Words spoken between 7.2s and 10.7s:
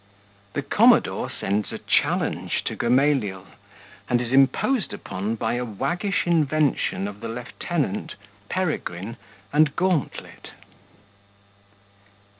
Lieutenant, Peregrine, and Gauntlet.